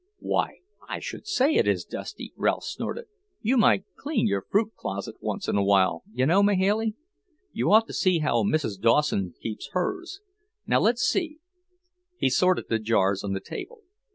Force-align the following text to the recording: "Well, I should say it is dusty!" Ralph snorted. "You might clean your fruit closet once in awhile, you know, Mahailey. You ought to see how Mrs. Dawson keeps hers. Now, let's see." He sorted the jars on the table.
"Well, 0.19 0.47
I 0.89 0.97
should 0.97 1.27
say 1.27 1.53
it 1.53 1.67
is 1.67 1.85
dusty!" 1.85 2.33
Ralph 2.35 2.63
snorted. 2.63 3.05
"You 3.43 3.55
might 3.55 3.85
clean 3.95 4.25
your 4.25 4.41
fruit 4.41 4.73
closet 4.75 5.17
once 5.21 5.47
in 5.47 5.57
awhile, 5.57 6.01
you 6.11 6.25
know, 6.25 6.41
Mahailey. 6.41 6.95
You 7.53 7.71
ought 7.71 7.85
to 7.85 7.93
see 7.93 8.17
how 8.17 8.41
Mrs. 8.43 8.81
Dawson 8.81 9.35
keeps 9.39 9.69
hers. 9.73 10.19
Now, 10.65 10.79
let's 10.79 11.03
see." 11.03 11.37
He 12.17 12.31
sorted 12.31 12.65
the 12.67 12.79
jars 12.79 13.23
on 13.23 13.33
the 13.33 13.39
table. 13.39 13.81